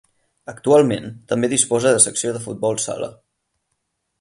Actualment 0.53 1.05
també 1.33 1.49
disposa 1.53 1.91
de 1.97 2.01
secció 2.07 2.35
de 2.39 2.41
futbol 2.49 2.81
sala. 2.89 3.11